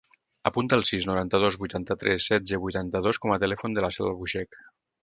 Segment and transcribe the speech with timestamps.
[0.49, 4.65] Apunta el sis, noranta-dos, vuitanta-tres, setze, vuitanta-dos com a telèfon de la Cel Albuixech.